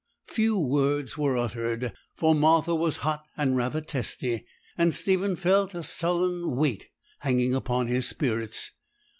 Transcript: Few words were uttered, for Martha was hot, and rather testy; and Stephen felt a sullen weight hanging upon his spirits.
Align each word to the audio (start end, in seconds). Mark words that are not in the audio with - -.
Few 0.29 0.57
words 0.57 1.15
were 1.15 1.37
uttered, 1.37 1.93
for 2.15 2.33
Martha 2.33 2.73
was 2.73 2.95
hot, 3.05 3.27
and 3.37 3.55
rather 3.55 3.81
testy; 3.81 4.47
and 4.75 4.95
Stephen 4.95 5.35
felt 5.35 5.75
a 5.75 5.83
sullen 5.83 6.55
weight 6.55 6.89
hanging 7.19 7.53
upon 7.53 7.85
his 7.85 8.07
spirits. 8.09 8.71